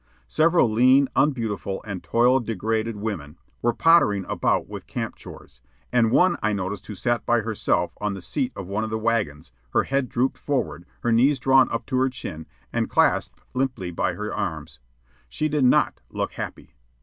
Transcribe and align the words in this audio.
Several 0.27 0.67
lean, 0.67 1.09
unbeautiful, 1.15 1.79
and 1.85 2.03
toil 2.03 2.39
degraded 2.39 2.95
women 2.95 3.37
were 3.61 3.71
pottering 3.71 4.25
about 4.27 4.67
with 4.67 4.87
camp 4.87 5.13
chores, 5.15 5.61
and 5.91 6.09
one 6.09 6.37
I 6.41 6.53
noticed 6.53 6.87
who 6.87 6.95
sat 6.95 7.23
by 7.23 7.41
herself 7.41 7.93
on 8.01 8.15
the 8.15 8.19
seat 8.23 8.51
of 8.55 8.65
one 8.65 8.83
of 8.83 8.89
the 8.89 8.97
wagons, 8.97 9.51
her 9.73 9.83
head 9.83 10.09
drooped 10.09 10.39
forward, 10.39 10.87
her 11.01 11.11
knees 11.11 11.37
drawn 11.37 11.71
up 11.71 11.85
to 11.85 11.97
her 11.97 12.09
chin 12.09 12.47
and 12.73 12.89
clasped 12.89 13.41
limply 13.53 13.91
by 13.91 14.15
her 14.15 14.33
arms. 14.33 14.79
She 15.29 15.47
did 15.47 15.65
not 15.65 16.01
look 16.09 16.31
happy. 16.31 16.73